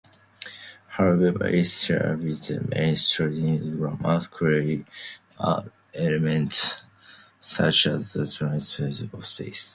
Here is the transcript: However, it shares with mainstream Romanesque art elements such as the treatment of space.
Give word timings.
However, 0.97 1.45
it 1.45 1.65
shares 1.67 2.23
with 2.49 2.69
mainstream 2.69 3.79
Romanesque 3.79 4.35
art 5.37 5.71
elements 5.93 6.83
such 7.39 7.85
as 7.85 8.11
the 8.13 8.25
treatment 8.25 9.13
of 9.13 9.25
space. 9.27 9.69